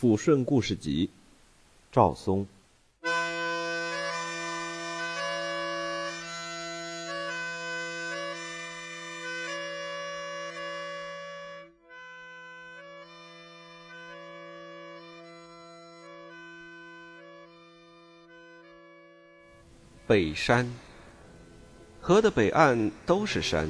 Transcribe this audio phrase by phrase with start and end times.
[0.00, 1.10] 抚顺故事集，
[1.90, 2.46] 赵松。
[20.06, 20.72] 北山，
[22.00, 23.68] 河的北岸都是山。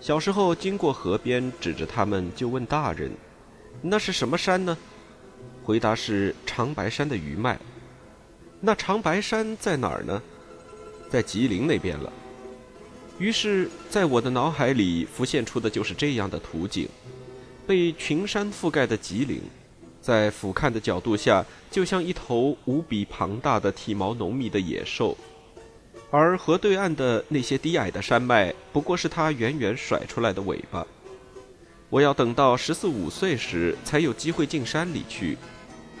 [0.00, 3.12] 小时候经过河边，指着它们就问大人
[3.80, 4.76] ：“那是什么山呢？”
[5.64, 7.58] 回答是长白山的余脉。
[8.60, 10.22] 那长白山在哪儿呢？
[11.10, 12.12] 在吉林那边了。
[13.18, 16.88] 于是，在我的脑海里浮现出的就是这样的图景：
[17.66, 19.40] 被群山覆盖的吉林，
[20.02, 25.16] 在俯瞰的角度下，就像一头无比庞大的、体毛浓密的野兽；
[26.10, 30.84] 而河对岸的那些低矮的山脉，不过是它远远甩出来的尾巴。
[31.90, 35.38] 我要等到十四五岁时，才有机会进山里去。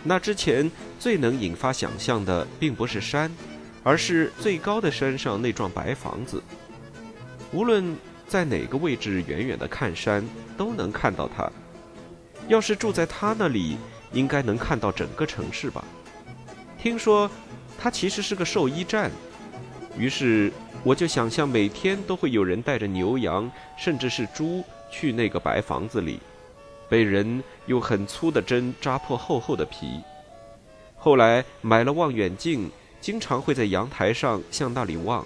[0.06, 3.34] 那之前最能引发想象的，并不是山，
[3.82, 6.42] 而是最高的山上那幢白房子。
[7.52, 7.96] 无论
[8.28, 10.22] 在哪个位置，远远的看山，
[10.58, 11.50] 都能看到它。
[12.48, 13.78] 要是住在他那里，
[14.12, 15.82] 应该能看到整个城市吧？
[16.78, 17.30] 听说，
[17.78, 19.10] 它其实是个兽医站。
[19.96, 26.20] 于是，我就想象每天都会有人带着牛羊，甚至是猪，去那个白房子里。
[26.88, 30.00] 被人用很粗的针扎破厚厚的皮。
[30.96, 35.24] 后来买了望远镜，经常会在阳台上向那里望。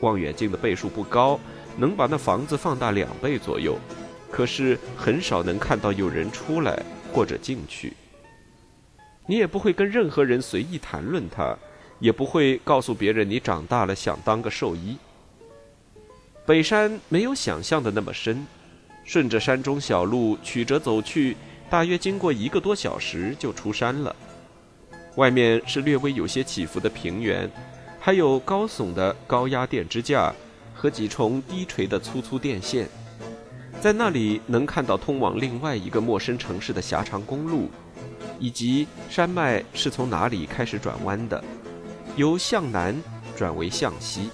[0.00, 1.38] 望远镜的倍数不高，
[1.76, 3.78] 能把那房子放大两倍左右，
[4.30, 6.82] 可是很少能看到有人出来
[7.12, 7.92] 或者进去。
[9.26, 11.56] 你也不会跟任何人随意谈论它，
[12.00, 14.96] 也不会告诉别人你长大了想当个兽医。
[16.44, 18.44] 北山没有想象的那么深。
[19.04, 21.36] 顺着山中小路曲折走去，
[21.68, 24.14] 大约经过一个多小时就出山了。
[25.16, 27.50] 外面是略微有些起伏的平原，
[27.98, 30.32] 还有高耸的高压电支架
[30.72, 32.88] 和几重低垂的粗粗电线。
[33.80, 37.68] 在那里能看到通往另外一个陌生城市的狭长公路，
[38.38, 41.42] 以及山脉是从哪里开始转弯的，
[42.16, 42.94] 由向南
[43.36, 44.30] 转为向西。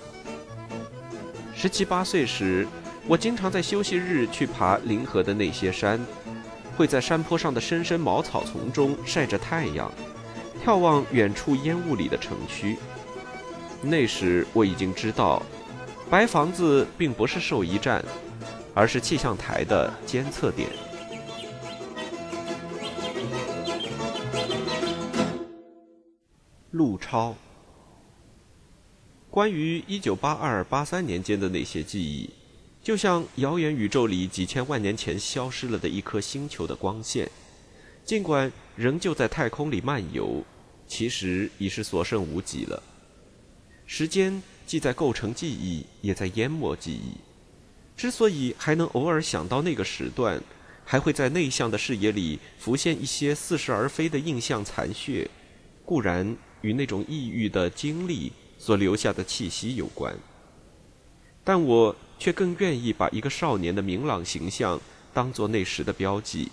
[1.54, 2.68] 十七八岁时。
[3.08, 5.98] 我经常在休息日去爬临河的那些山，
[6.76, 9.91] 会在山坡上的深深茅草丛中晒着太阳，
[10.62, 12.76] 眺望远处烟雾里的城区。
[13.80, 15.42] 那时我已经知道，
[16.10, 18.04] 白房子并不是兽医站，
[18.74, 20.69] 而是气象台的监测点。
[26.72, 27.34] 陆超，
[29.30, 32.28] 关于一九八二八三年间的那些记忆。
[32.82, 37.30] 就像遥远宇宙里几千万年前消失了的一颗星球的光线，
[38.02, 40.42] 尽管仍旧在太空里漫游，
[40.86, 42.82] 其实已是所剩无几了。
[43.84, 47.12] 时间既在构成记忆，也在淹没记忆。
[47.94, 50.40] 之所以还能偶尔想到那个时段，
[50.84, 55.28] 还会在内向的视野里浮现一些似是而非的印象残屑，
[55.84, 60.16] 固然与那种抑郁的经历所留下的气息有关，
[61.44, 61.94] 但我。
[62.18, 64.80] 却更愿意把一个少年的明朗形象
[65.14, 66.50] 当作那时的标记。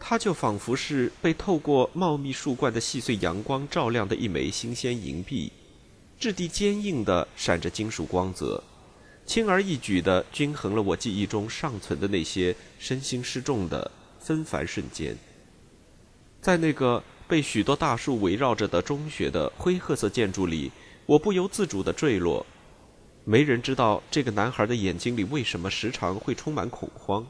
[0.00, 5.50] 他就仿佛是被透过茂密树冠的细碎阳光照亮的一枚新鲜银币，
[6.18, 8.62] 质地坚硬的，闪着金属光泽，
[9.24, 13.90] 轻而易举的均衡了我记忆中尚存的那些身心失重的
[14.20, 15.16] 纷繁瞬间。
[16.42, 20.70] 在那个被许多大树围绕着的中学的灰褐色建筑里，
[21.06, 22.44] 我不由自主的坠落。
[23.26, 27.26] 没人知道这个男孩的眼睛里为什么时常会充满恐慌。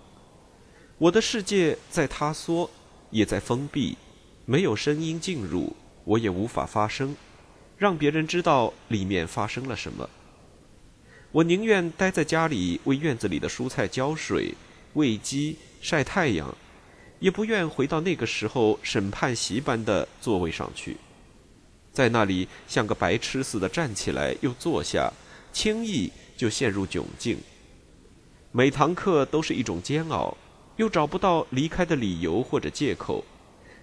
[0.99, 2.69] 我的世界在塌缩，
[3.11, 3.97] 也在封闭，
[4.45, 7.15] 没有声音进入，我也无法发声，
[7.79, 10.11] 让别人知道里面发生了什么。
[11.31, 14.55] 我宁愿待在家里为院子里的蔬菜浇水、
[14.95, 16.57] 喂鸡、晒太阳，
[17.21, 20.97] 也不愿回到那个时候审判席般的座位上去，
[21.93, 25.13] 在那里像个白痴似的站起来又坐下。
[25.55, 27.39] 轻易就陷入窘境。
[28.51, 30.37] 每堂课都是一种煎熬，
[30.77, 33.25] 又找不到离开的理由或者借口，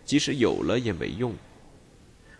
[0.06, 1.33] 即使有了也没用。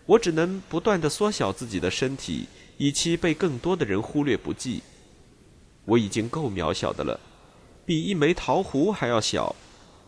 [0.04, 2.46] 我只能不断的缩小自己的身体，
[2.76, 4.82] 以期被更多的人忽略不计。
[5.86, 7.18] 我已经够渺小的了，
[7.86, 9.56] 比一枚桃核还要小，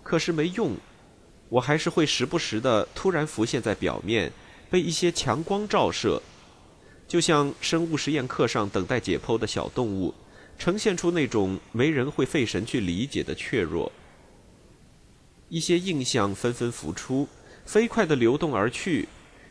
[0.03, 0.77] 可是没用。
[1.49, 4.31] 我还是会时不时的突然浮现在表面，
[4.69, 6.21] 被一些强光照射。
[7.15, 10.13] 就像生物实验课上等待解剖的小动物，
[10.59, 13.93] 呈现出那种没人会费神去理解的怯弱。
[15.49, 17.29] 一些印象纷纷浮出，
[17.65, 19.09] 飞快地流动而去，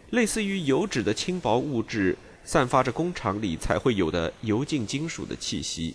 [0.09, 5.93] 类似于油脂的轻薄物质，散发着工厂里才会有的油浸金属的气息。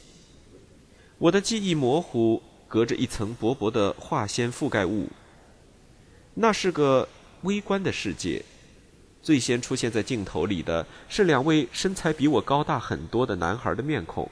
[1.18, 5.10] 我的记忆模糊，隔着一层薄薄的化纤覆盖物。
[6.32, 7.06] 那是个
[7.42, 8.42] 微观的世界，
[9.22, 14.30] 最先出现在镜头里的是两位身材比我高大很多的男孩的面孔，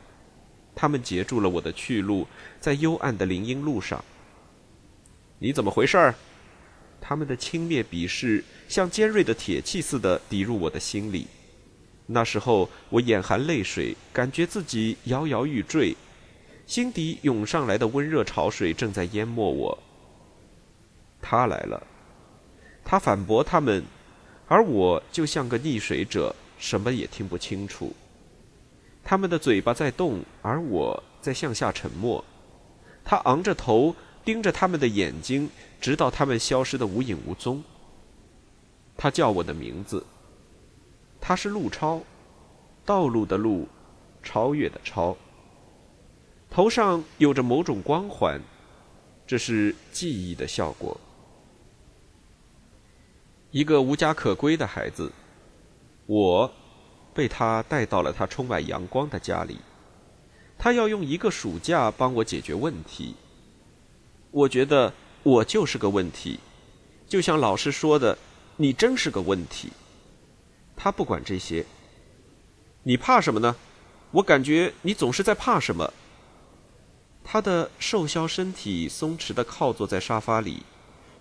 [0.74, 2.26] 他们截住了我的去路，
[2.60, 4.02] 在幽暗的林荫路上。
[5.38, 6.14] 你怎么回事儿？
[7.00, 11.26] 他们的轻蔑鄙视像尖锐的铁器似的抵入我的心里。
[12.06, 15.94] 那时候我眼含泪水，感觉自己摇摇欲坠，
[16.66, 19.78] 心底涌上来的温热潮水正在淹没我。
[21.20, 21.86] 他来了。
[22.84, 23.84] 他反驳他们，
[24.48, 27.92] 而我就像个溺水者，什么也听不清楚。
[29.02, 32.24] 他们的嘴巴在动，而我在向下沉默。
[33.04, 33.94] 他昂着头
[34.24, 35.48] 盯着他们的眼睛，
[35.80, 37.62] 直到他们消失的无影无踪。
[38.96, 40.04] 他叫我的名字。
[41.20, 42.00] 他是陆超，
[42.84, 43.68] 道路的路，
[44.22, 45.16] 超越的超。
[46.48, 48.40] 头上有着某种光环，
[49.26, 50.98] 这是记忆的效果。
[53.56, 55.10] 一个无家可归的孩子，
[56.04, 56.52] 我
[57.14, 59.56] 被他带到了他充满阳光的家里。
[60.58, 63.16] 他要用一个暑假帮我解决问题。
[64.30, 64.92] 我觉得
[65.22, 66.38] 我就是个问题，
[67.08, 68.18] 就像老师说的
[68.58, 69.72] ：“你真是个问题。”
[70.76, 71.64] 他不管这些。
[72.82, 73.56] 你怕什么呢？
[74.10, 75.90] 我感觉你总是在怕什么。
[77.24, 80.62] 他的瘦削身体松弛地靠坐在沙发里。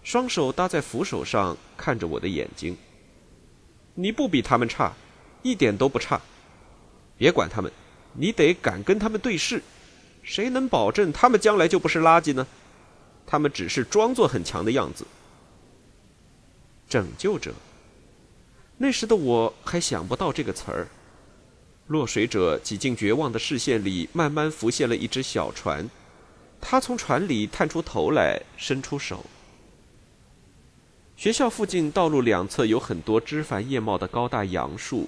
[0.05, 2.77] 双手搭在扶手上，看着我的眼睛。
[3.95, 4.93] 你不比他们差，
[5.41, 6.21] 一点都不差。
[7.17, 7.71] 别管他们，
[8.13, 9.63] 你得敢跟他们对视。
[10.21, 12.45] 谁能保证他们将来就不是垃圾呢？
[13.25, 15.07] 他们只是装作很强的样子。
[16.87, 17.51] 拯救者。
[18.77, 20.87] 那时的我还想不到这个词儿。
[21.87, 25.89] 落水者几近绝望的视线里，慢慢浮现了一只小船。
[26.61, 29.25] 他从船里探出头来，伸出手。
[31.15, 35.07] 学校附近道路两侧有很多枝繁叶茂的高大杨树，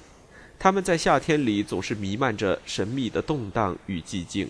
[0.57, 4.47] 它们在夏天里总是弥漫着神秘的动荡与寂静，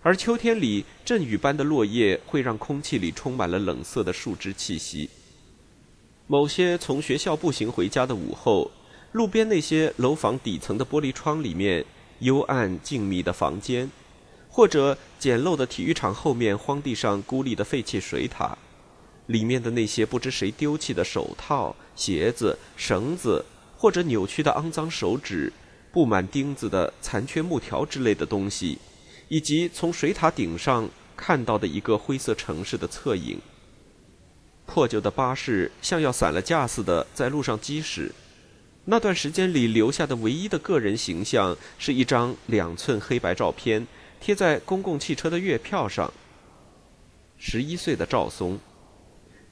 [0.00, 5.10] 而秋天里阵雨般的落叶会让空气里充满了冷色的树枝气息。
[6.28, 8.70] 某些从学校步行回家的午后，
[9.10, 11.84] 路边那些楼房底层的玻璃窗里面，
[12.20, 13.90] 幽暗静谧的房间，
[14.48, 18.56] 或者简陋的体育场后面荒地上孤立的废弃水塔。
[19.26, 23.44] 里面的那些不知谁丢弃的手套、鞋子、绳子，
[23.76, 25.52] 或者扭曲的肮脏手指、
[25.92, 28.78] 布满钉子的残缺木条之类的东西，
[29.28, 33.38] 以及从水塔顶上看到的一个灰色城市的侧影。
[34.66, 38.12] 破旧的巴士像要散了架似的在路上疾驶。
[38.84, 43.86] 那段时间里留下的唯一的个人形象是一张两寸黑白照片，
[44.20, 46.12] 贴在公共汽车的月票上。
[47.36, 48.58] 十一岁的赵松。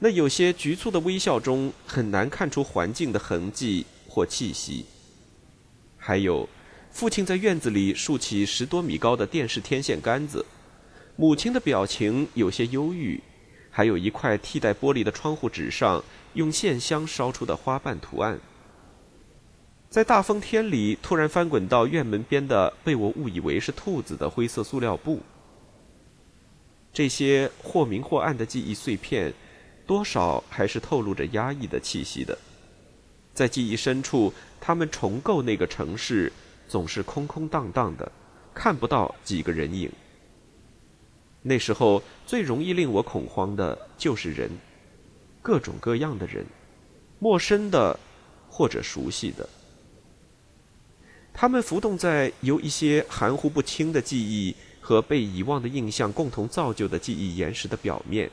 [0.01, 4.85] 那有些局促的微笑中，很难看出环境的痕迹或气息。
[5.97, 6.49] 还有，
[6.93, 10.47] 父亲在院子里竖起十多米高的电视天线杆子，
[11.17, 13.21] 母亲的表情有些忧郁。
[13.71, 16.03] 还有一块替代玻璃的窗户纸上，
[16.35, 18.39] 用线香烧出的花瓣图案。
[19.91, 25.21] 在大风天里，突然翻滚到院门边的被我误以为是兔子的灰色塑料布。
[26.93, 29.35] 这些或明或暗的记忆碎片。
[29.89, 32.37] 多少还是透露着压抑的气息的，
[33.33, 34.31] 在记忆深处，
[34.61, 36.31] 他们重构那个城市，
[36.69, 38.13] 总是空空荡荡的，
[38.53, 39.91] 看不到几个人影。
[41.41, 44.51] 那时候最容易令我恐慌的就是人，
[45.41, 46.45] 各种各样的人，
[47.19, 47.99] 陌生的
[48.51, 49.49] 或者熟悉的，
[51.33, 58.31] 他们浮动在由一些含糊不清的记忆和被遗忘的印象共同造就的记忆岩石的表面。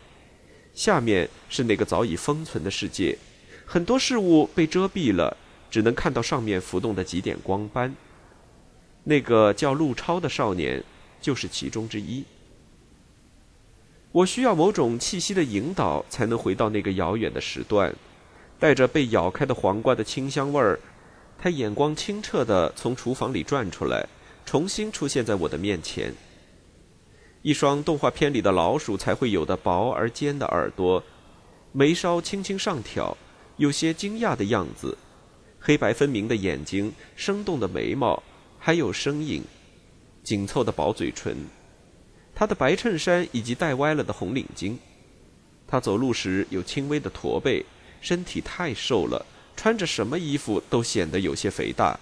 [0.75, 3.17] 下面是那个早已封存的世界，
[3.65, 5.35] 很多事物被遮蔽了，
[5.71, 7.95] 只能看到上面浮动的几点光斑。
[9.05, 10.83] 那个叫陆超的少年，
[11.21, 12.25] 就是其中之一。
[14.11, 17.95] 我需要某种气息的引导，才能回到那个遥远的时段，
[18.59, 20.79] 带着被咬开的黄瓜的清香味儿。
[21.37, 24.07] 他眼光清澈地从厨房里转出来，
[24.45, 26.13] 重新出现在我的面前。
[27.45, 31.03] 一双动画片里的老鼠才会有的薄而尖的耳朵，
[31.71, 33.15] 眉梢轻轻上挑，
[33.57, 34.97] 有些惊讶的样子，
[35.59, 38.23] 黑白分明的眼睛，生动的眉毛，
[38.57, 39.43] 还有声音，
[40.23, 41.37] 紧凑的薄嘴唇，
[42.33, 44.75] 他的白衬衫以及戴歪了的红领巾。
[45.67, 47.63] 他走路时有轻微的驼背，
[48.01, 49.23] 身体太瘦了，
[49.55, 51.99] 穿着什么衣服都显得有些肥大。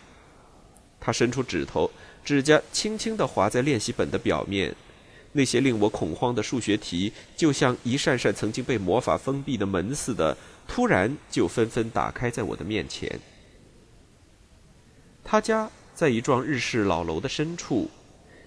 [1.01, 1.91] 他伸出指头，
[2.23, 4.73] 指甲轻轻地划在练习本的表面，
[5.33, 10.37] 那些令我恐慌的数学题，就像一扇扇曾经被魔法封闭的门似的，
[10.67, 13.19] 突然就纷纷打开在我的面前。
[15.23, 17.89] 他家在一幢日式老楼的深处，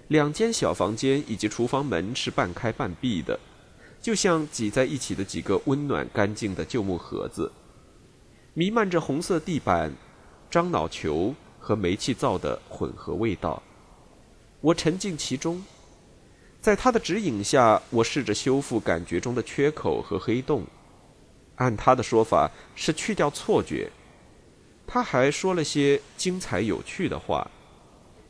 [0.08, 3.38] 两间小房间以及厨房门是半开半闭的，
[4.00, 7.52] 就像挤在一起的几个温暖干净的旧木盒子，
[8.54, 9.92] 弥漫着红色地板、
[10.50, 11.34] 樟脑球。
[11.58, 13.60] 和煤气灶的混合味道，
[14.60, 15.64] 我沉浸其中，
[16.66, 20.64] 在他的指引下，我试着修复感觉中的缺口和黑洞。
[21.54, 23.88] 按他的说法，是去掉错觉。
[24.84, 27.48] 他还说了些精彩有趣的话。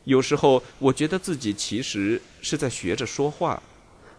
[0.03, 3.59] 有时候，我觉得自己其实是在学着说话。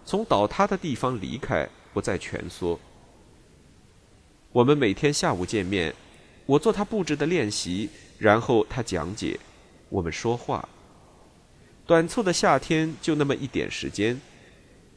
[0.05, 2.77] 从倒塌的地方离开，不再蜷缩。
[4.51, 5.95] 我们每天下午见面，
[6.45, 7.89] 我做他布置的练习。
[8.19, 9.39] 然后他讲解，
[9.89, 10.69] 我们说话。
[11.89, 14.21] 短促的夏天就那么一点时间，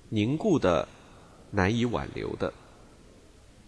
[0.10, 0.86] 凝固的，
[1.52, 2.54] 难以挽留的。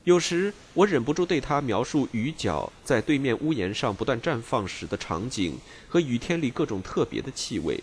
[0.04, 7.82] 有时我忍不住对他描述雨脚在对面屋檐上不断绽放时的场景和雨天里各种特别的气味。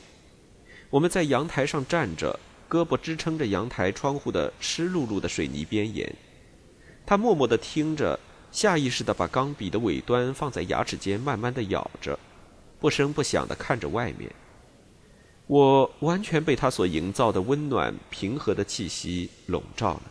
[0.91, 6.15] 我们在阳台上站着，胳膊支撑着阳台窗户的湿漉漉的水泥边沿。
[7.07, 8.21] 他默默地听着。
[8.53, 12.19] 下意识地把钢笔的尾端放在牙齿间，慢慢地咬着，
[12.79, 14.31] 不声不响地看着外面。
[15.51, 20.03] 我完全被他所营造的温暖平和的气息笼罩了。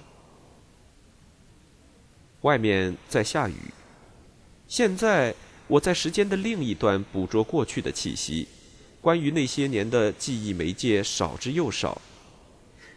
[2.42, 3.54] 外面在下雨。
[4.68, 5.34] 现在
[5.68, 8.50] 我在时间的另一端捕捉过去的气息，
[9.00, 12.02] 关于那些年的记忆媒介少之又少。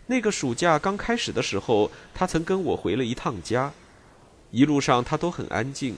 [0.09, 3.73] 那个暑假刚开始的时候，他曾跟我回了一趟家。
[4.51, 5.95] 一路上他都很安静，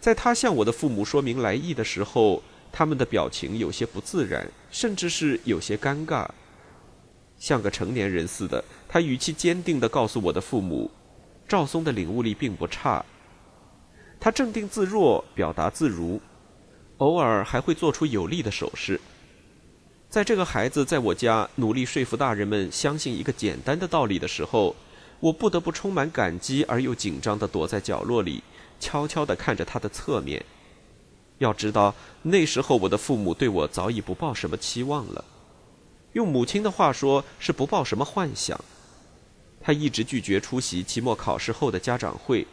[0.00, 2.42] 在他向我的父母说明来意的时候，
[2.78, 6.24] 他们的表情有些不自然，甚至是有些尴尬。
[7.36, 10.88] 像个成年人似的，他语气坚定地告诉我的父母
[11.48, 13.04] ：“赵松的领悟力并不差。”
[14.20, 16.20] 他镇定自若，表达自如，
[16.98, 19.00] 偶尔还会做出有力的手势。
[20.08, 24.76] 在这个孩子在我家努力说服大人们相信一个简单的道理的时候。
[25.18, 28.40] 我不得不充满感激而又紧张地躲在角落里，
[28.78, 30.44] 悄悄地看着他的侧面。
[31.38, 35.24] 要知道，那时候我的父母对我早已不抱什么期望了，
[36.12, 38.58] 用母亲的话说，是不抱什么幻想。
[39.60, 42.46] 他一直拒绝出席期末考试后的家长会。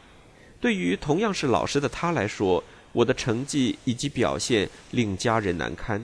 [0.60, 6.04] 对于同样是老师的他来说，我的成绩以及表现令家人难堪。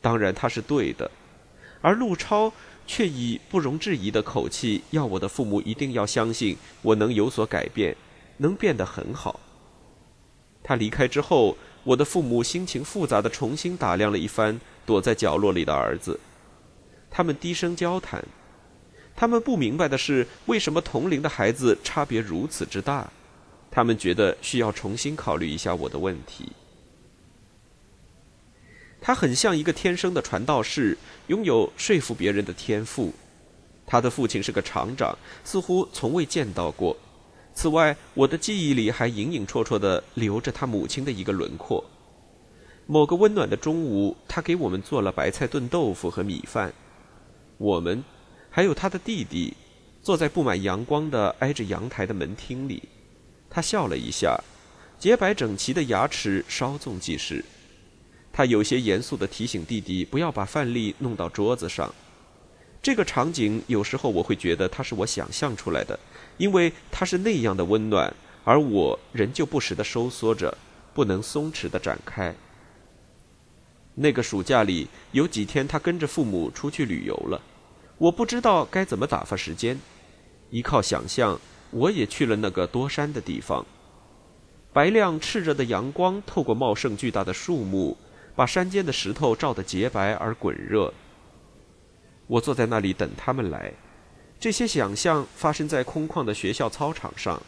[0.00, 1.10] 当然，他是对的，
[1.80, 2.52] 而陆超。
[2.86, 7.96] 却以不容置疑的口气要我的父母一定要相信我能有所改变，
[8.38, 9.38] 能变得很好。
[10.64, 16.18] 他离开之后，我的父母心情复杂的重新打量了一番躲在角落里的儿子，
[17.10, 18.22] 他们低声交谈。
[19.16, 23.10] 他们不明白的是，为什么同龄的孩子差别如此之大？
[23.70, 26.52] 他们觉得需要重新考虑一下我的问题。
[29.00, 30.96] 他很像一个天生的传道士，
[31.28, 33.12] 拥有说服别人的天赋。
[33.86, 36.96] 他的父亲是个厂长，似乎从未见到过。
[37.52, 41.84] 此外，我的记忆里还隐隐绰绰地留着他母亲的一个轮廓。
[42.86, 46.72] 某个温暖的中午，他给我们做了白菜炖豆腐和米饭。
[47.58, 48.02] 我们，
[48.50, 49.54] 还有他的弟弟，
[50.02, 52.82] 坐在布满阳光的挨着阳台的门厅里。
[53.50, 54.40] 他笑了一下，
[54.98, 57.44] 洁白整齐的牙齿稍纵即逝。
[58.32, 61.92] 他有些严肃地提醒弟弟不要把饭粒弄到桌子上。
[62.82, 65.98] 这个场景有时候我会觉得它是我想象出来的，
[66.38, 68.12] 因为它是那样的温暖，
[68.44, 70.56] 而我仍旧不时地收缩着，
[70.94, 72.34] 不能松弛地展开。
[73.94, 77.40] 那个暑假里有几天，他跟着父母出去旅游了，
[77.98, 79.78] 我不知道该怎么打发时间，
[80.48, 81.38] 依靠想象，
[81.70, 83.66] 我也去了那个多山的地方。
[84.72, 87.96] 白亮炽热的阳光透过茂盛巨大的树木。
[88.36, 90.94] 把山间的石头照得洁白而滚热。
[92.30, 93.72] 我坐在那里等他们来。
[94.38, 97.42] 这些想象发生在空旷的学校操场上。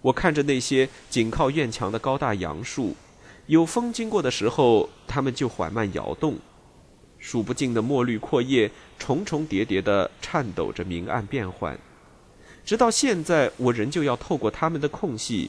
[0.00, 2.96] 我看着那些紧靠院墙的高大杨树，
[3.46, 6.36] 有风经过的时候，它们就缓慢摇动。
[7.20, 8.68] 数不尽的墨绿阔叶
[8.98, 11.78] 重重叠叠地颤抖着，明暗变幻。
[12.64, 15.48] 直到现在，我仍旧要透过它们的空隙，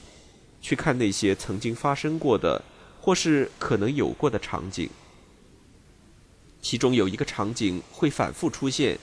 [0.62, 2.62] 去看那些曾经发生过的。
[3.06, 4.90] 或是可能有过的场景，
[6.64, 8.98] 其中有一个场景会反复出现，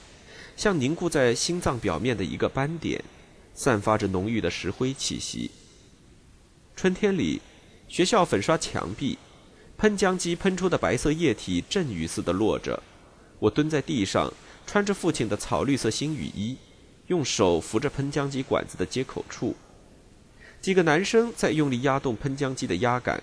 [0.56, 3.04] 像凝固在心脏表面的一个斑点，
[3.54, 5.50] 散发着浓郁的石灰气息。
[6.74, 7.42] 春天里，
[7.86, 9.18] 学校粉刷墙壁，
[9.76, 12.82] 喷浆机喷出的白色液体阵雨似的落着。
[13.38, 14.32] 我蹲在地上，
[14.66, 16.56] 穿着父亲的草绿色新雨衣，
[17.08, 19.54] 用手扶着喷浆机管子的接口处。
[20.62, 23.22] 几个男生在用力压动喷浆机的压杆，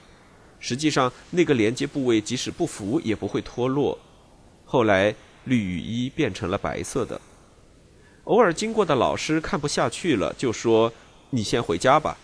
[0.60, 3.98] 实际上那个连接部位即使不扶也不会脱落。
[4.70, 7.20] 后来，绿雨衣变成了白色的。
[8.26, 10.92] 偶尔经过的老师看不下去了，就说
[11.32, 12.18] ：“你先回家吧。”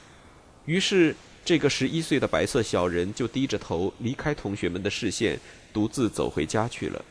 [0.67, 5.39] 于是，这个十一岁的白色小人就低着头离开同学们的视线，
[5.71, 7.05] 独自走回家去了。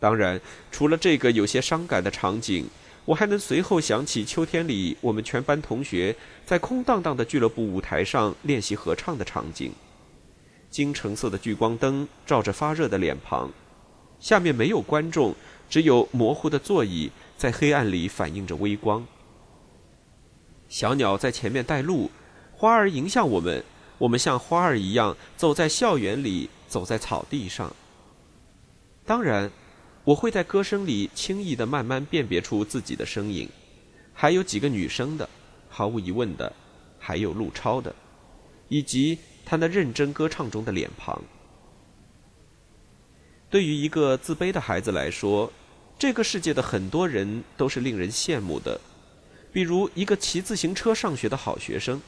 [0.00, 2.66] 当然，除了这个有些伤感的场景，
[3.04, 9.70] 我还能随后想起秋天里我们全班同学在空荡荡的俱乐部舞台上练习合唱的场景。
[10.70, 13.50] 金橙色的聚光灯照着发热的脸庞，
[14.22, 15.34] 下面没有观众，
[15.68, 19.04] 只有模糊的座椅在黑暗里反映着微光。
[20.68, 22.08] 小鸟在前面带路，
[22.54, 23.64] 花儿迎向我们，
[23.98, 27.74] 我们像花儿一样走在校园里，走在草地上。
[29.04, 29.50] 当然，
[30.04, 33.48] 我会在歌声里轻易的慢慢辨别出自己的身影，
[34.14, 35.28] 还有几个女生的，
[35.68, 36.52] 毫无疑问的，
[36.96, 37.92] 还有陆超的，
[38.68, 41.20] 以及他那认真歌唱中的脸庞。
[43.52, 45.52] 对于一个自卑的孩子来说，
[45.98, 48.80] 这个世界的很多人都是令人羡慕的。
[49.52, 52.00] 比如一个骑自行车上学的好学生，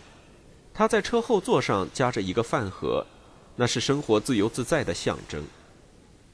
[0.72, 3.04] 他在车后座上夹着一个饭盒，
[3.56, 5.44] 那是生活自由自在的象征。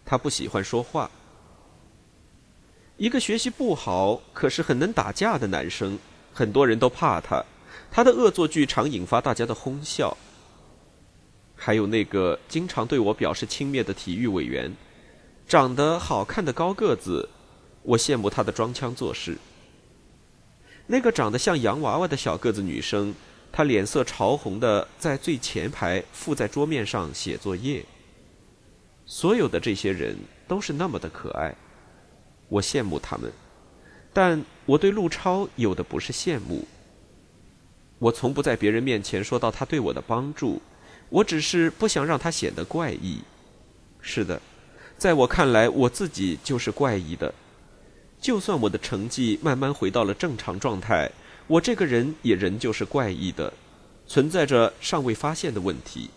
[0.04, 1.10] 他不喜欢说话。
[2.96, 5.98] 一个学习不好可是很能打架的男生，
[6.32, 7.44] 很多人都怕他，
[7.90, 10.16] 他的恶作剧常引发大家的哄笑。
[11.56, 14.72] 还有那个经常对我表示轻蔑的体育委员，
[15.50, 17.28] 长得好看的高个子，
[17.82, 19.36] 我羡慕他的装腔作势。
[20.86, 23.12] 那个长得像洋娃娃的小个子女生，
[23.50, 27.84] 她脸色潮红的在最前排附在桌面上写作业。
[29.04, 31.52] 所有的这些人都是那么的可爱，
[32.48, 33.32] 我羡慕他们，
[34.12, 36.64] 但我对陆超有的不是羡慕。
[37.98, 40.62] 我从不在别人面前说到他对我的帮助，
[41.08, 43.20] 我只是不想让他显得怪异。
[44.00, 44.40] 是的，
[45.00, 47.32] 在我看来，我自己就是怪异的。
[48.20, 51.10] 就算我的成绩慢慢回到了正常状态，
[51.46, 53.50] 我这个人也仍旧是怪异的，
[54.06, 56.10] 存在着尚未发现的问题。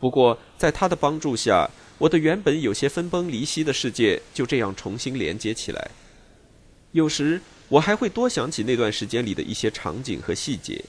[0.00, 5.90] 不过，在他的帮助下，我的原本有些分崩离析的世界就这样重新连接起来。
[6.90, 10.84] 有时，我还会多想起那段时间里的一些场景和细节，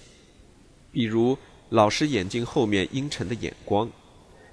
[0.92, 1.38] 比如
[1.70, 3.88] 老师眼睛后面阴沉的眼光，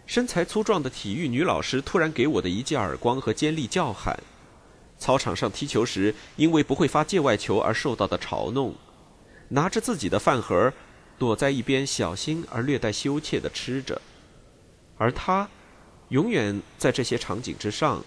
[0.07, 4.19] 身材粗壮的体育女老师突然给我的一记耳光和尖利叫喊。
[4.99, 8.73] 操场上踢球时，因为不会发界外球而受到的嘲弄；
[9.49, 10.73] 拿着自己的饭盒，
[11.19, 14.01] 躲在一边小心而略带羞怯地吃着。
[14.97, 15.49] 而他，
[16.11, 18.05] 永远在这些场景之上，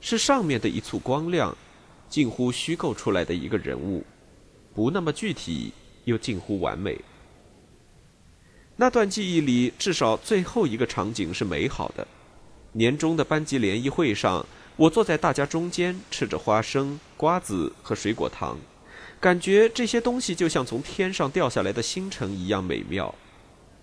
[0.00, 1.56] 是上面的一簇光亮，
[2.08, 4.04] 近乎虚构出来的一个人物，
[4.74, 5.72] 不那么具体，
[6.04, 7.00] 又近乎完美。
[8.80, 12.08] 那段记忆里，至少最后一个场景是美好的：
[12.72, 14.46] 年终的班级联谊会上。
[14.76, 18.56] 我坐在大家中间，吃着花生、瓜子和水果糖，
[19.20, 23.14] 感觉这些东西就像从天上掉下来的星辰一样美妙。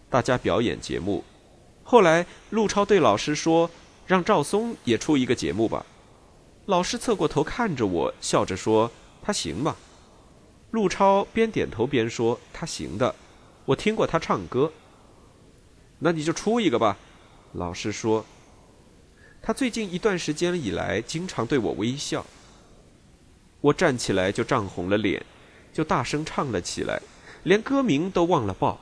[0.09, 1.23] 大家表演节目，
[1.83, 3.69] 后来陆超对老师说
[4.07, 5.85] ：“让赵松也出一个节目吧。”
[6.65, 9.75] 老师侧过头看着我，笑着说：“他行吗？”
[10.71, 13.13] 陆超边点头边说：“他行的，
[13.65, 14.71] 我听过他唱歌。”
[15.99, 16.97] 那你就出一个吧，
[17.53, 18.25] 老师说。
[19.41, 22.25] 他最近一段时间以来经常对我微笑。
[23.61, 25.25] 我站起来就涨红了脸，
[25.73, 27.01] 就大声唱了起来，
[27.43, 28.79] 连歌名都忘了报。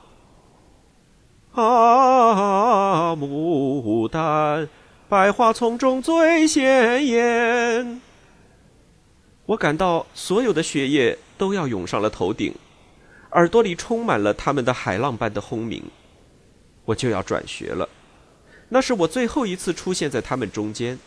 [1.52, 4.68] 啊，牡丹，
[5.08, 8.00] 百花丛中最鲜艳。
[9.46, 12.52] 我感到所有的血液都要涌上了头顶，
[13.32, 15.82] 耳朵里充满了他们的海浪般的轰鸣。
[16.86, 17.86] 我就要转学了。
[18.70, 20.98] 那是我最后一次出现在他们中间，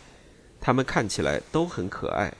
[0.60, 2.32] 他们看起来都很可爱。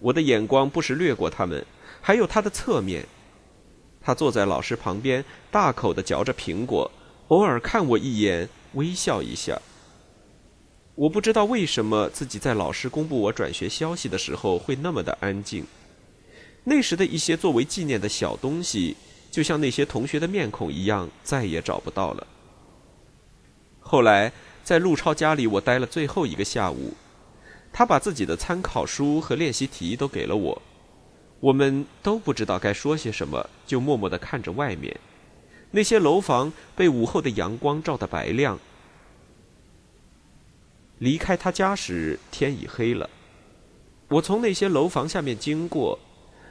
[0.00, 1.64] 我的眼光不时掠过他们，
[2.02, 3.06] 还有他的侧面。
[4.02, 6.90] 他坐在老师旁边，大口的嚼着苹果，
[7.28, 9.58] 偶尔看我一眼，微笑一下。
[10.94, 15.64] 我不知道为什么自己在老师公布我转学消息的时候会那么的安静。
[16.64, 18.94] 那时的一些作为纪念的小东西，
[19.30, 22.26] 就像那些同学的面孔一样，再也找不到了。
[23.94, 24.32] 后来，
[24.64, 26.94] 在陆超家里，我待了最后一个下午。
[27.72, 30.62] 他把自己的参考书和练习题都给了我。
[31.38, 34.98] 我们都不知道该说些什么，就默默地看着外面。
[35.70, 38.58] 那些楼房被午后的阳光照得白亮。
[40.98, 43.08] 离开他家时，天已黑了。
[44.08, 45.96] 我从那些楼房下面经过，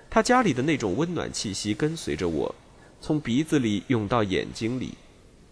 [0.10, 2.56] 他家里的那种温暖气息跟随着我，
[3.02, 4.94] 从鼻子里涌到眼睛里，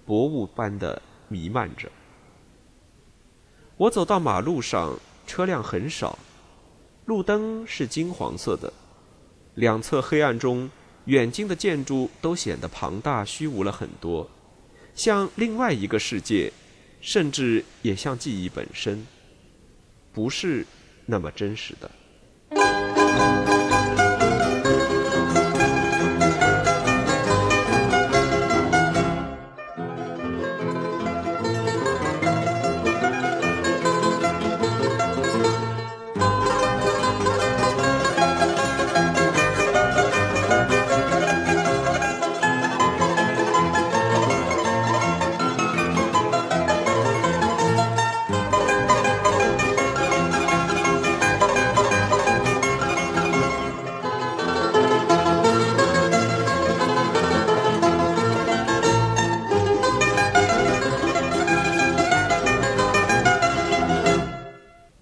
[0.05, 1.89] 薄雾般的弥漫着。
[3.77, 6.19] 我走到马路上，车辆很少，
[7.05, 8.71] 路灯是金黄色的，
[9.55, 10.69] 两侧黑暗中，
[11.05, 14.29] 远近的建筑都显得庞大虚无了很多，
[14.93, 16.51] 像另外一个世界，
[16.99, 19.07] 甚至也像记忆本身，
[20.11, 20.67] 不是。
[21.07, 21.89] 那么真实的。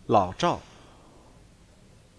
[0.09, 0.59] 老赵，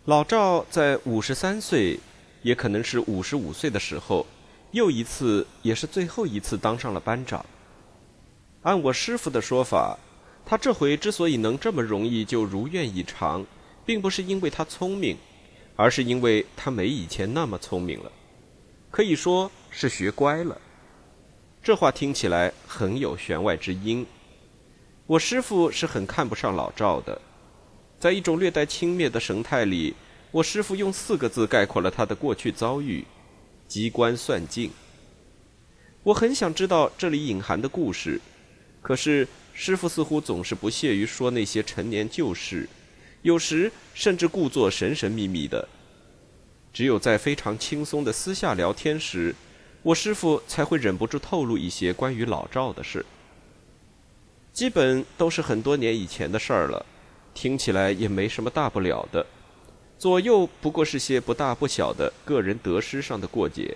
[0.04, 1.98] 老赵在五十三岁，
[2.40, 4.24] 也可能是五十五岁的时候，
[4.70, 7.44] 又一次，也是最后一次当上了班长。
[8.62, 9.98] 按我师傅的说法，
[10.46, 13.44] 他这回之所以能这么容易就如愿以偿，
[13.84, 15.18] 并不是因为他聪明，
[15.74, 18.12] 而是因为他没以前那么聪明了，
[18.92, 20.56] 可以说是学乖了。
[21.60, 24.06] 这话听起来很有弦外之音。
[25.08, 27.20] 我师傅是很看不上老赵的。
[28.00, 29.94] 在一种略带轻蔑的神态里，
[30.30, 33.04] 我师傅用四个字概括了他的过去遭遇：
[33.68, 34.70] 机关算尽。
[36.02, 38.18] 我很想知道这里隐含的故事，
[38.80, 42.66] 可是师傅似乎总是不屑于说那些陈年旧事，
[43.20, 45.68] 有时甚至故作神神秘秘的。
[46.72, 49.34] 只有在非常轻松的私下聊天时，
[49.82, 53.04] 我师傅才会忍不住透露一些关于老赵的事。
[54.54, 56.86] 基本都是很多年以前的事儿了。
[57.40, 59.24] 听起来也没什么大不了的，
[59.96, 63.74] 左右不过是些不大不小的个人得失上的过节。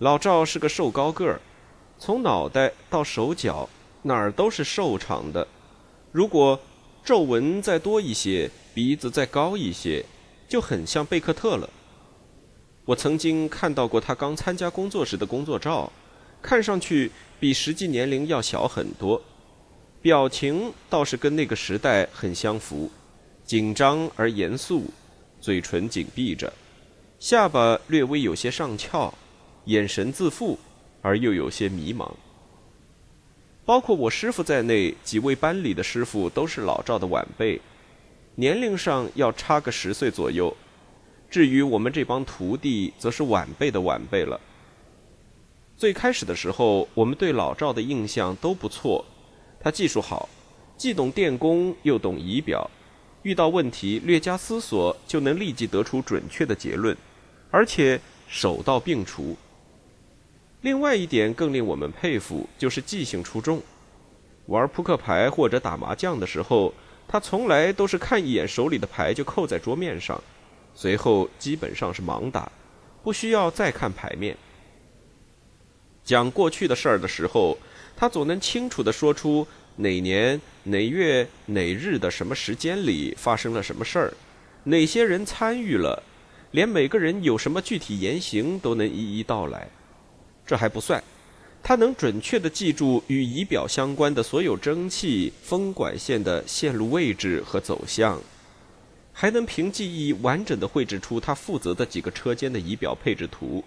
[0.00, 1.40] 老赵是个瘦高个儿，
[1.98, 3.66] 从脑袋到手脚
[4.02, 5.48] 哪儿都是瘦长的。
[6.12, 6.60] 如果
[7.02, 10.04] 皱纹再多一些，鼻子再高一些，
[10.46, 11.70] 就很像贝克特了。
[12.84, 15.90] 我曾经看到过他刚参加工作时的工作照，
[16.42, 19.22] 看上去比实际年龄要小很多。
[20.06, 22.88] 表情倒是跟那个时代很相符，
[23.44, 24.84] 紧张而严肃，
[25.40, 26.52] 嘴唇紧闭着，
[27.18, 29.12] 下巴略微有些上翘，
[29.64, 30.56] 眼神自负
[31.02, 32.08] 而又有些迷茫。
[33.64, 37.60] 包括我师傅在内，几位班里的师傅都是老赵的晚辈，
[38.36, 40.56] 年龄上要差个十岁左右。
[41.28, 44.40] 至于我们这帮徒弟，则是晚辈的晚辈了。
[45.76, 49.04] 最开始的时候，我们对老赵的印象都不错。
[49.66, 50.28] 他技术好，
[50.76, 52.70] 既懂电工又懂仪表，
[53.24, 56.96] 遇到问题略加思索就能立即得出准确的结论，
[57.50, 59.36] 而且手到病除。
[60.60, 63.60] 另外一点更令我们佩服，就是记性出众。
[64.44, 66.72] 玩扑克牌或者打麻将的时候，
[67.08, 70.22] 他从来都是看一眼手里的牌就扣在桌面上，
[70.76, 72.48] 随后基本上是盲打，
[73.02, 74.36] 不需要再看牌面。
[76.04, 77.58] 讲过去的事儿的时候。
[77.96, 84.12] 他总能清楚地说出哪年哪月哪日的什么时间里发生了什么事儿，
[84.64, 86.02] 哪些人参与了，
[86.50, 89.68] 连每个人有什么具体言行都能一一道来。
[90.46, 91.02] 这还不算，
[91.62, 98.20] 他能准确地记住与仪表相关的所有蒸汽风管线的线路位置和走向，
[99.12, 103.64] 还能凭记忆完整地绘制出他负责的几个车间的仪表配置图。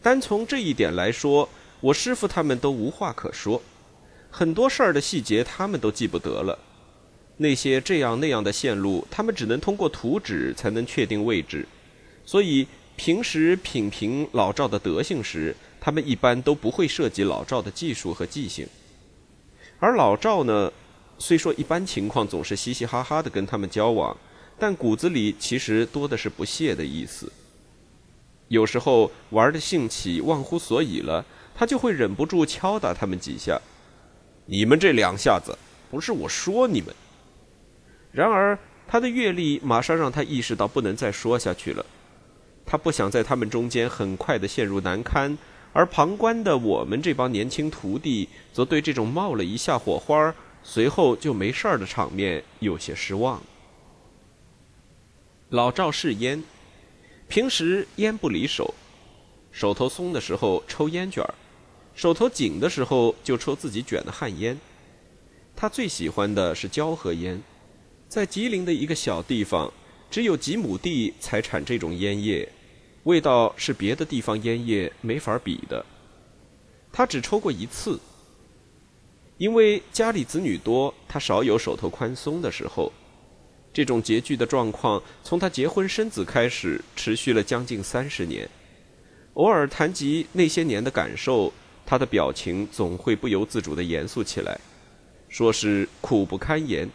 [0.00, 1.48] 单从这一点来说，
[1.80, 3.60] 我师傅他们都无话可说，
[4.30, 6.58] 很多事儿的细节他们都记不得了。
[7.36, 11.68] 那些这样那样的线路，他们只能通过图纸才能确定位置。
[12.24, 18.66] 所以平时品评老赵的德性时，他们一般都不会涉及老赵的技术和记性。
[19.78, 20.72] 而老赵呢，
[21.18, 24.16] 虽说一般情况总是嘻嘻哈哈的跟他们交往，
[24.58, 27.30] 但骨子里其实多的是不屑的意思。
[28.48, 31.22] 有时候玩的兴起忘乎所以了。
[31.58, 33.58] 他就会忍不住敲打他们几下，
[34.44, 35.56] 你们这两下子
[35.90, 36.94] 不是我说你们。
[38.12, 41.84] 然而他的阅历马上让他意识到不能再说下去了。
[42.66, 45.38] 他不想在他们中间很快的陷入难堪，
[45.72, 53.40] 而旁观的我们这帮年轻徒弟，则对这种冒了一下火花，随后就没事儿的场面有些失望。
[55.50, 56.42] 老赵是烟，
[57.28, 58.74] 平时烟不离手，
[59.52, 61.34] 手头松的时候抽烟卷儿，
[61.96, 64.56] 手头紧的时候就抽自己卷的旱烟。
[65.56, 67.42] 他最喜欢的是胶合烟，
[68.06, 69.72] 在吉林的一个小地方，
[70.10, 72.46] 只有几亩地才产这种烟叶。
[73.04, 75.84] 味道是别的地方烟叶没法比的。
[76.92, 77.98] 他只抽过一次，
[79.38, 82.92] 因为家里子女多，他少有手头宽松的时候。
[83.72, 88.46] 这种拮据的状况从他结婚生子开始，持续了将近三十年。
[89.34, 91.52] 偶尔谈及那些年的感受，
[91.86, 94.58] 他的表情总会不由自主地严肃起来，
[95.28, 96.90] 说是苦不堪言，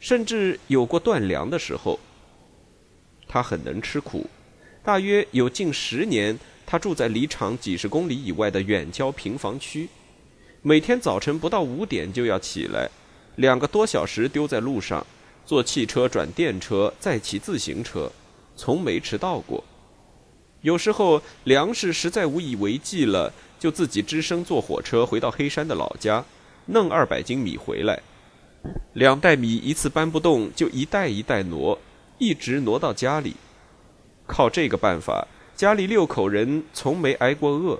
[0.00, 1.98] 甚至有过断粮的时候。
[3.28, 4.28] 他很能吃苦。
[4.82, 9.88] 大约有近十年，他住在离厂几十公里以外的远郊平房区，
[10.60, 12.90] 每天早晨不到五点就要起来，
[13.36, 15.06] 两个多小时丢在路上，
[15.46, 18.10] 坐汽车转电车，再骑自行车，
[18.56, 19.62] 从没迟到过。
[20.62, 26.24] 有时候粮食实在无以为继了，就自己只身坐火车回到黑山的老家，
[26.66, 28.02] 弄二百斤米回来，
[28.92, 31.78] 两袋米一次搬不动，就一袋一袋挪，
[32.18, 33.36] 一直挪到家里。
[34.26, 37.78] 靠这个办法，家里六口人从没挨过饿。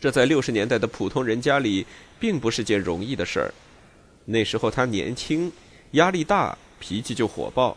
[0.00, 1.84] 这在六十年代的普通人家里，
[2.18, 3.52] 并不是件容易的事儿。
[4.24, 5.52] 那时候他年轻，
[5.90, 7.76] 压力大，脾气就火爆，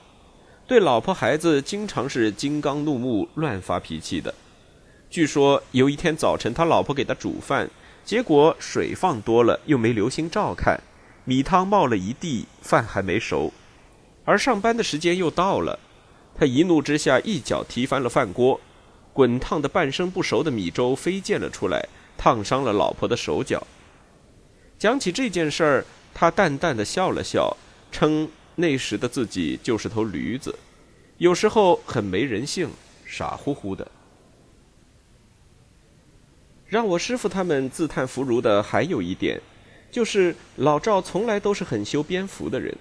[0.65, 4.33] 对老婆孩子经常是金刚怒目、乱发脾气的。
[5.09, 7.67] 据说有一天早晨，他老婆给他煮饭，
[8.05, 10.79] 结果水放多了，又没留心照看，
[11.25, 13.51] 米汤冒了一地，饭还没熟，
[14.23, 15.79] 而上班的时间又到了。
[16.37, 18.61] 他一怒之下，一脚踢翻了饭锅，
[19.11, 23.65] 滚烫的半生不熟的米粥飞溅了出来，烫伤了老婆的手脚。
[24.77, 27.57] 讲起这件事儿，他淡淡的笑了笑，
[27.91, 30.53] 称那时的自己就是头驴子，
[31.17, 32.69] 有时候很没人性，
[33.05, 33.89] 傻乎乎的。
[36.69, 39.41] 让我师傅他们自叹弗如的还有一点，
[39.89, 42.77] 就是老赵从来都是很修边幅的人，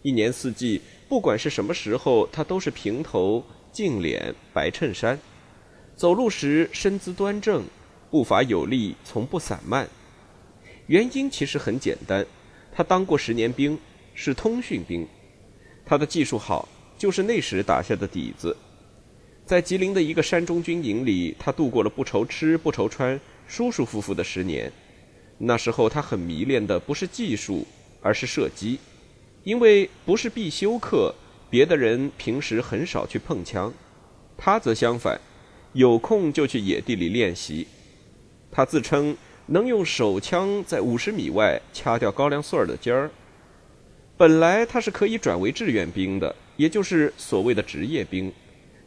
[0.00, 0.80] 一年四季。
[1.10, 5.18] 不管是什么时候，他都是平头、净脸、白衬衫，
[5.94, 7.62] 走路时身姿端正，
[8.10, 9.86] 步伐有力，从不散漫。
[10.86, 12.24] 原因其实很简单，
[12.74, 13.78] 他当过十年兵，
[14.14, 15.06] 是通讯兵，
[15.84, 18.56] 他的技术好，就是那时打下的底子。
[19.44, 24.72] 在吉林的一个山中军营里，他度过了不愁吃不愁穿、舒舒服服的十年。
[25.38, 27.66] 那时候他很迷恋的不是技术，
[28.00, 28.78] 而是射击。
[29.42, 31.12] 因为不是必修课，
[31.50, 33.74] 别的人平时很少去碰枪，
[34.36, 35.20] 他则相反，
[35.72, 37.66] 有空就去野地里练习。
[38.52, 43.10] 他自称能用手枪在五十米外掐掉高粱穗儿的尖儿。
[44.16, 48.32] 本来他是可以转为志愿兵的，也就是所谓的职业兵，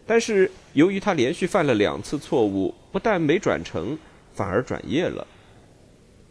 [0.06, 3.98] 但是由于他连续犯了两次错误，不但没转成，
[4.34, 5.26] 反而转业了。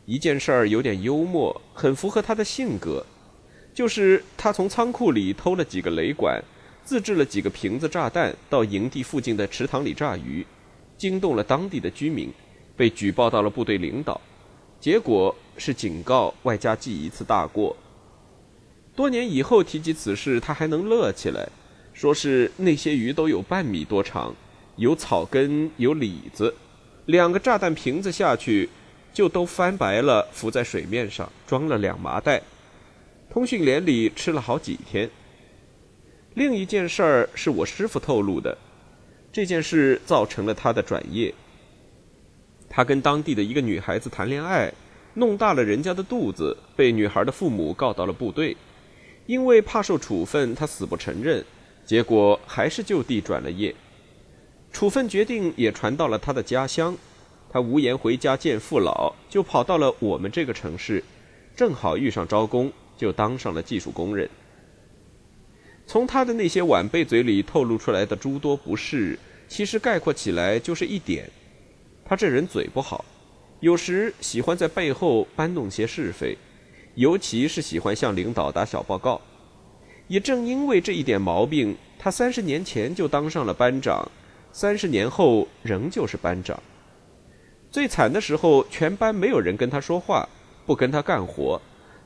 [0.04, 3.04] 一件事儿有点幽默，很符合他的性格。
[3.72, 6.40] 就是他从仓库里偷了几个雷管，
[6.84, 10.46] 自制了几个瓶子炸弹，到营地附近的池塘里炸鱼，
[10.96, 12.32] 惊动了当地的居民，
[12.76, 14.20] 被举报到了部队领导，
[14.78, 17.76] 结果是警告外加记一次大过。
[18.94, 21.48] 多年以后提及此事，他还能乐起来，
[21.94, 24.34] 说是那些鱼都有半米多长，
[24.76, 26.52] 有草根，有李子，
[27.06, 28.68] 两个炸弹瓶子下去，
[29.12, 32.42] 就都翻白了，浮在水面上，装了两麻袋。
[33.30, 35.08] 通讯连里吃了好几天。
[36.34, 38.58] 另一件事儿是我师傅透露的，
[39.32, 41.32] 这件事造成了他的转业。
[42.68, 44.72] 他跟当地的一个女孩子谈恋爱，
[45.14, 48.56] 弄大了人家的肚子，被女孩的父母告到了部队。
[49.26, 51.42] 因为怕受处分，他死不承认，
[51.84, 53.74] 结果还是就地转了业。
[54.72, 56.96] 处分决定也传到了他的家乡，
[57.50, 61.02] 他无颜回家见父老，就跑到了我们这个城市，
[61.54, 62.72] 正好遇上招工。
[62.96, 64.30] 就当上了技术工人。
[65.84, 69.18] 从他的那些晚辈嘴里透露出来的诸多不是，
[69.48, 71.28] 其实概括起来就是一点：
[72.04, 73.04] 他这人嘴不好，
[73.58, 76.38] 有时喜欢在背后搬弄些是非，
[76.94, 79.20] 尤其是喜欢向领导打小报告。
[80.08, 84.10] 也正因为这一点毛病，他三十年前就当上了班长，
[84.52, 86.62] 三十年后仍旧是班长。
[87.70, 90.28] 最惨的时候，全班没有人跟他说话，
[90.66, 91.60] 不跟他干活。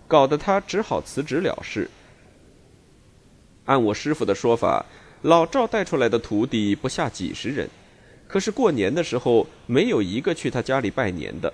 [0.06, 1.90] 搞得他只好辞职了事。
[3.66, 4.87] 按我师傅的说法，
[5.20, 7.68] 老赵带出来的徒弟不下几十人，
[8.26, 11.52] 可是过年的时候没有一个去他家里拜年的。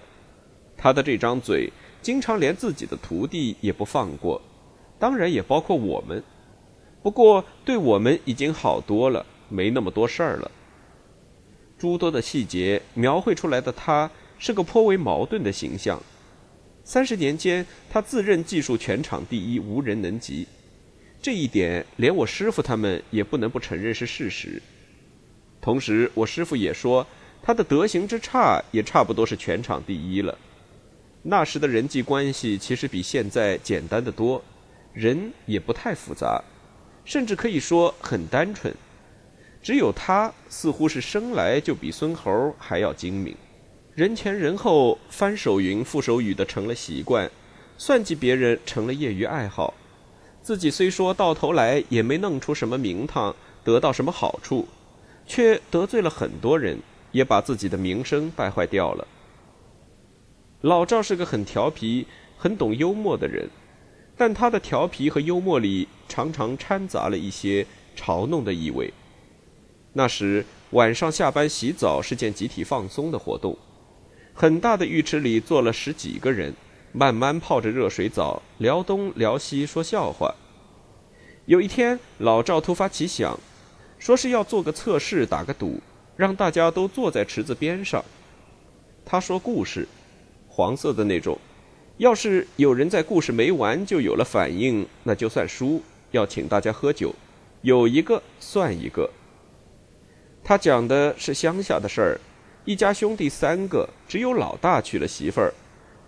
[0.77, 4.41] 他的这张嘴，经常连自己的徒弟也不放过，
[5.01, 6.23] 当然也包括我们。
[7.05, 10.51] 不过对我们已经好多了，没那么多事儿了。
[11.77, 16.03] 诸多的细节描绘出来的他，是个颇为矛盾的形象。
[16.83, 20.49] 三十年间，他自认技术全场第一，无人能及。
[21.21, 24.63] 这一点，连我师傅他们也不能不承认是事实。
[25.61, 27.07] 同时，我师傅也说，
[27.43, 30.39] 他的德行之差，也差不多是全场第一了。
[31.23, 34.43] 那时的人际关系其实比现在简单的多，
[34.95, 36.43] 人也不太复杂，
[37.05, 38.75] 甚至可以说很单纯。
[39.63, 43.35] 只有他似乎是生来就比孙猴还要精明。
[43.95, 47.31] 人前人后翻手云覆手雨的成了习惯，
[47.79, 49.73] 算计别人成了业余爱好，
[50.43, 54.67] 自己虽说到头来也没弄出什么名堂，得到什么好处，
[55.27, 56.79] 却得罪了很多人，
[57.13, 59.07] 也把自己的名声败坏掉了。
[60.61, 63.49] 老赵是个很调皮、很懂幽默的人，
[64.17, 68.93] 但他的调皮和幽默里常常掺杂了一些嘲弄的意味。
[69.93, 73.57] 那时晚上下班洗澡是件集体放松的活动。
[74.33, 76.53] 很大的浴池里坐了十几个人，
[76.91, 80.35] 慢慢泡着热水澡，聊东聊西，说笑话。
[81.47, 83.39] 有一天，老赵突发奇想，
[83.99, 85.79] 说是要做个测试，打个赌，
[86.17, 88.05] 让大家都坐在池子边上。
[89.05, 89.87] 他说故事，
[90.49, 91.39] 黄色的那种，
[91.99, 95.81] 要是有人在故事没完就有了反应，那就算输，
[96.11, 97.15] 要请大家喝酒，
[97.63, 99.09] 有一个算一个。
[100.43, 102.21] 他讲的是乡下的事儿。
[102.65, 105.53] 一家兄弟三个，只有老大娶了媳妇儿，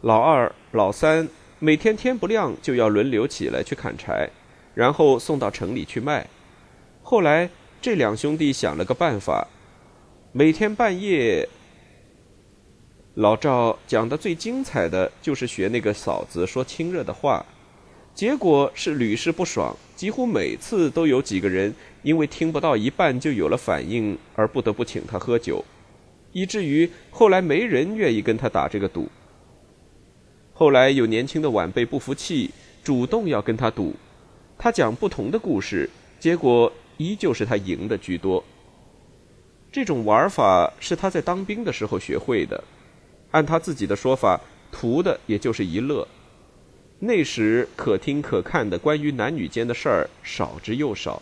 [0.01, 4.29] 老二、老三每天天不亮就要轮流起来去砍柴，
[4.75, 6.27] 然后送到城里去卖。
[7.03, 7.49] 后来
[7.81, 9.47] 这两兄弟想了个办法，
[10.33, 11.47] 每天半夜，
[13.17, 17.43] 老赵讲的最精彩的就是学那个嫂子说亲热的话，
[18.15, 25.65] 结果是屡试不爽，几乎每次都有几个人因为听不到一半就有了反应，而不得不请他喝酒。
[26.33, 29.09] 以至于后来没人愿意跟他打这个赌。
[30.53, 32.51] 后来有年轻的晚辈不服气，
[32.85, 33.95] 主动要跟他赌，
[34.59, 35.89] 他讲不同的故事，
[36.21, 38.45] 结果依旧是他赢的居多。
[39.73, 42.63] 这种玩法是他在当兵的时候学会的，
[43.37, 44.41] 按他自己的说法，
[44.73, 46.09] 图的也就是一乐。
[46.99, 51.21] 那时可听可看的关于男女间的事儿少之又少，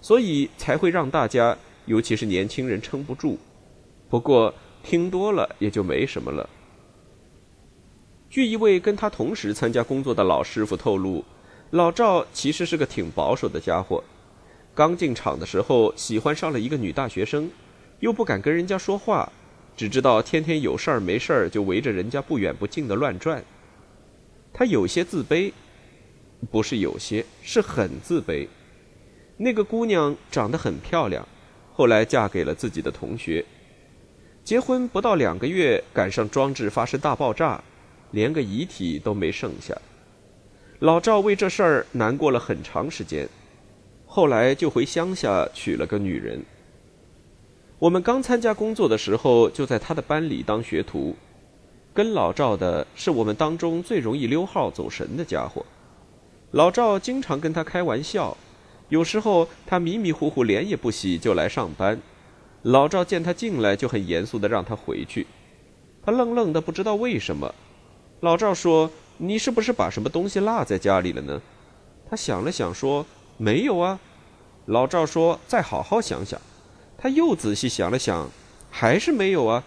[0.00, 3.36] 所以才会让大家，尤其是年轻人撑不住。
[4.08, 6.48] 不过听多了也就没什么了。
[8.30, 11.24] 据一位跟他同时参加工作的老师傅透露，
[11.70, 14.04] 老赵其实是个挺保守的家伙。
[14.76, 17.50] 刚进厂的时候，喜欢上了一个女大学生，
[17.98, 19.32] 又不敢跟人家说话，
[19.78, 23.40] 只知道天天有事儿没事儿就围着人家不远不近的乱转。
[24.52, 25.52] 他有些自卑，
[26.50, 28.48] 不是有些，是很自卑。
[29.36, 31.24] 那个姑娘长得很漂亮，
[31.72, 33.44] 后来嫁给了自己的同学。
[34.42, 37.62] 结婚不到两个月，赶上装置发生大爆炸，
[38.10, 39.80] 连个遗体都没剩下。
[40.80, 43.28] 老赵为这事儿难过了很长时间，
[44.06, 46.42] 后来就回乡下娶了个女人。
[47.78, 51.14] 我们刚参加工作的时候，就在他的班里当学徒。
[51.94, 55.64] 跟老赵的是我们当中最容易溜号走神的家伙。
[56.50, 58.36] 老赵经常跟他开玩笑，
[58.88, 62.00] 有时候他迷迷糊糊脸也不洗就来上班。
[62.62, 65.28] 老赵见他进来，就很严肃的让他回去。
[66.04, 67.54] 他愣愣的，不知道为什么。
[68.20, 71.40] 老赵说：“你是不是把什么东西落在家里了呢？”
[72.10, 73.06] 他想了想，说
[73.38, 74.00] ：“没有啊。”
[74.66, 76.40] 老赵说：“再好好想想。”
[77.00, 78.28] 他又仔细想了想，
[78.72, 79.62] 还是没有啊，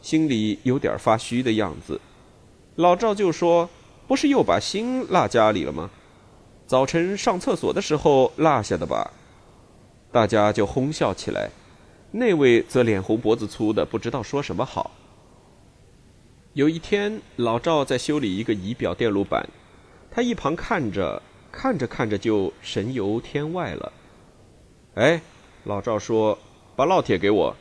[0.00, 2.00] 心里有点发虚的样子。
[2.76, 3.68] 老赵就说
[4.08, 5.90] ：“不是又把心落家里了吗？
[6.66, 9.10] 早晨上厕所的时候落下的吧？”
[10.10, 11.50] 大家就哄笑起来。
[12.12, 14.90] 那位则脸红脖子粗的，不知道说什么好。
[16.54, 19.46] 有一天，老赵在修理一个仪表电路板，
[20.10, 21.22] 他一旁看着，
[21.52, 23.92] 看着看着就神游天外了。
[24.94, 25.20] 哎，
[25.64, 26.36] 老赵说
[26.80, 27.54] ：“把烙铁给我。”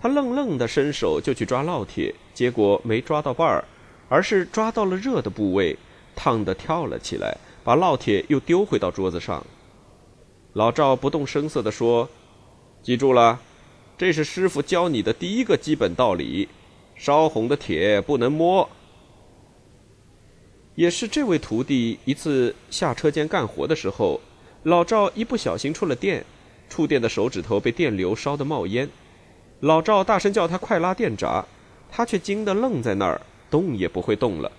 [0.00, 3.64] 他愣愣的伸手就去抓烙铁，结果没抓到把儿，
[4.08, 5.76] 而是抓到了热的部位，
[6.16, 9.44] 烫的跳了起来，把烙铁又丢回到桌子上。
[10.54, 12.08] 老赵不动声色地说
[12.82, 13.38] ：“记住了。”
[13.98, 16.48] 这是师傅教你的第一个基本道理：
[16.94, 18.68] 烧红的铁不能摸。
[20.76, 24.20] 也是这位徒弟一次下车间干活的时候，
[24.62, 26.24] 老赵一不小心触了电，
[26.68, 28.88] 触电的手指头被电流烧得冒烟。
[29.60, 31.44] 老赵大声叫他快拉电闸，
[31.90, 34.52] 他却惊得愣在那儿，动也不会动了。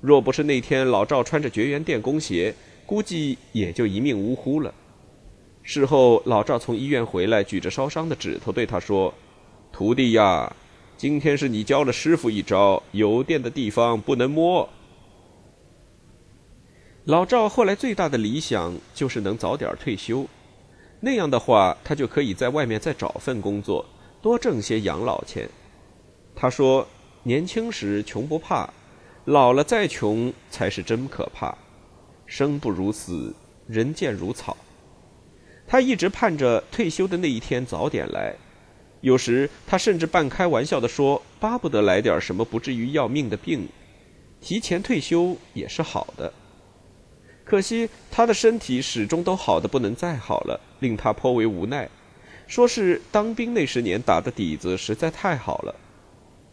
[0.00, 2.54] 若不是那天老赵穿着绝缘电工鞋，
[2.86, 4.72] 估计也就一命呜呼了。
[5.62, 9.12] 事后，老赵从医院回来，举着烧伤的指头对他说
[9.72, 10.50] ：“徒弟呀，
[10.96, 14.68] 今天是你教了师傅一招，有电的地方不能摸。”
[17.04, 20.26] 老赵后来最大的理想就是能早点退休，
[21.00, 23.84] 那样的话，他就可以在外面再找份工作。
[24.20, 25.48] 多挣些养老钱。
[26.34, 26.86] 他说
[27.22, 28.68] ：“年轻时穷不怕，
[29.26, 31.56] 老了再穷才是真可怕。
[32.26, 33.32] 生不如死，
[33.66, 34.56] 人贱如草。”
[35.68, 38.34] 他一直盼着退休的那一天早点来。
[39.00, 43.68] 有时他甚至半开玩笑地说：“巴不得来点什么不至于要命的病，
[44.40, 46.32] 提前退休也是好的。”
[47.48, 51.88] 可惜他的身体始终都好的不能再好了，令他颇为无奈。
[52.46, 55.74] 说是当兵那十年打的底子实在太好了，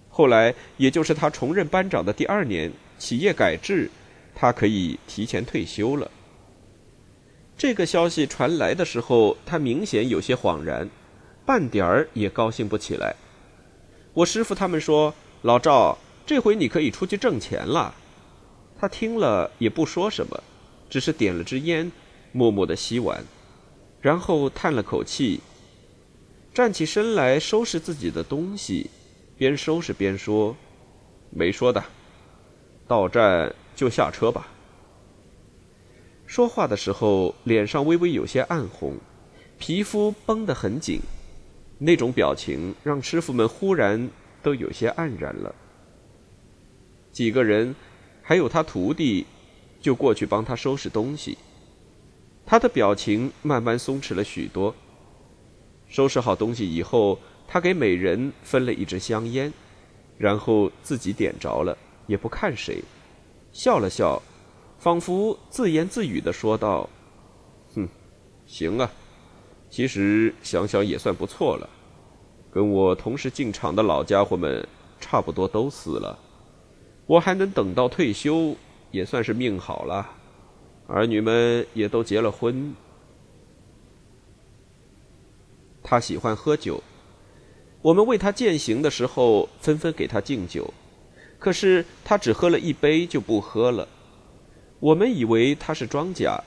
[0.10, 3.92] 后来也就是他重任班长的第二年，企业改制，
[4.34, 6.10] 他可以提前退休了。
[7.58, 10.90] 这个消息传来的时候，他明显有些恍然，
[11.46, 13.14] 半点儿也高兴不起来。
[14.14, 17.94] 我师傅他们说：“老赵，这回你可以出去挣钱了。”
[18.80, 20.42] 他听了也不说什么，
[20.96, 21.92] 只是点了支烟，
[22.32, 23.22] 默默的吸完，
[24.00, 25.42] 然后叹了口气。
[26.54, 28.90] 站起身来收拾自己的东西，
[29.38, 30.56] 边收拾边说
[31.32, 31.84] ：“没说的，
[32.88, 34.48] 到站就下车吧。”
[36.26, 38.96] 说话的时候，脸上微微有些暗红，
[39.60, 41.02] 皮肤绷得很紧，
[41.78, 44.10] 那种表情让师傅们忽然
[44.42, 45.54] 都有些黯然了。
[47.12, 47.76] 几个人，
[48.22, 49.26] 还有他徒弟，
[49.80, 51.38] 就过去帮他收拾东西，
[52.46, 54.76] 他的表情慢慢松弛了许多。
[55.88, 59.54] 收拾好东西以后，他给每人分了一支香烟，
[60.18, 62.84] 然后自己点着了，也不看谁，
[63.52, 64.22] 笑了笑，
[64.80, 66.90] 仿佛自言自语的说道
[67.76, 67.88] ：“哼，
[68.48, 68.92] 行啊，
[69.70, 71.70] 其实想想也算不错了。
[72.52, 74.68] 跟我同时进厂的老家伙们
[75.00, 76.18] 差不多都死了，
[77.06, 78.56] 我还能等到退休，
[78.96, 80.10] 也算是命好了。
[80.88, 82.74] 儿女们也都结了婚。”
[85.84, 86.82] 他喜欢喝酒，
[87.82, 90.74] 我们为他饯行的时候，纷纷给他敬酒，
[91.38, 93.88] 可是他只喝了一杯就不喝了。
[94.80, 96.42] 我们以为他是装假，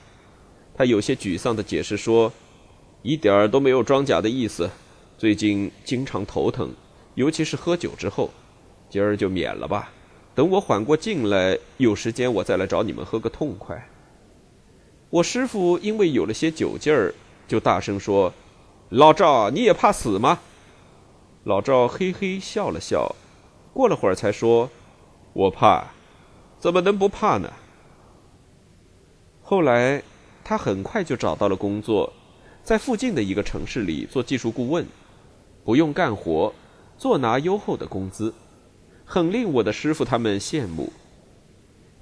[0.73, 2.33] 他有些沮丧的解释说
[3.03, 4.69] ：“一点儿都没有装假的意思，
[5.17, 6.73] 最近经常头疼，
[7.15, 8.29] 尤其是喝酒之后，
[8.89, 9.91] 今儿就免了吧。
[10.39, 13.89] 等我缓过劲来，有时间我再来找你们喝个痛快。”
[15.11, 17.13] 我师傅因为有了些酒劲儿，
[17.45, 18.33] 就大声说。
[18.87, 20.39] 老赵，你也怕死吗？
[21.43, 23.13] 老赵嘿嘿笑了笑，
[23.73, 24.69] 过了会儿才说
[25.33, 25.87] ：“我怕，
[26.57, 27.51] 怎么能不怕呢？”
[29.43, 30.01] 后来，
[30.41, 32.13] 他很快就找到了工作，
[32.63, 34.87] 在附近的一个城市里做技术顾问，
[35.65, 36.53] 不用干活，
[36.97, 38.33] 做拿优厚的工资，
[39.11, 40.93] 很令我的师傅他们羡慕。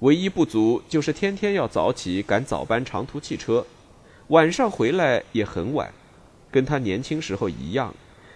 [0.00, 3.64] 唯一不足就是天天要早起赶早班长途汽车，
[4.26, 5.90] 晚上回来也很晚。
[6.50, 7.94] 跟他年轻时候一样，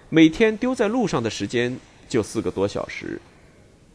[0.09, 3.21] 每天丢在路上的时间就四个多小时。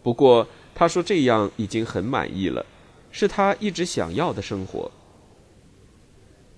[0.03, 2.63] 不过他说这样已经很满意了，
[3.09, 4.91] 是他一直想要的生活。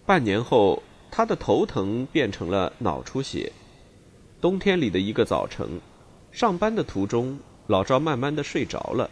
[0.06, 3.54] 半年后，他的头疼变成了脑出血。
[4.42, 5.80] 冬天里的一个早晨，
[6.34, 7.40] 上班的途中，
[7.70, 9.08] 老赵慢慢的睡着了，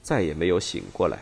[0.00, 1.18] 再也没有醒过来。